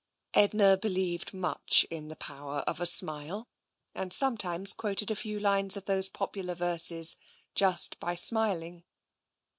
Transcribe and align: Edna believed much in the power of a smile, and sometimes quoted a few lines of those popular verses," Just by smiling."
Edna 0.33 0.77
believed 0.77 1.31
much 1.31 1.85
in 1.91 2.07
the 2.07 2.15
power 2.15 2.63
of 2.65 2.79
a 2.81 2.87
smile, 2.87 3.47
and 3.93 4.11
sometimes 4.11 4.73
quoted 4.73 5.11
a 5.11 5.15
few 5.15 5.39
lines 5.39 5.77
of 5.77 5.85
those 5.85 6.09
popular 6.09 6.55
verses," 6.55 7.17
Just 7.53 7.99
by 7.99 8.15
smiling." 8.15 8.83